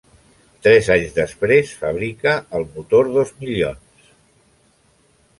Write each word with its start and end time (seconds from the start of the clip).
Tres 0.67 0.87
anys 0.93 1.11
després, 1.17 1.73
fabrica 1.81 2.33
el 2.59 2.65
motor 2.77 3.11
dos 3.19 3.33
milions. 3.43 4.09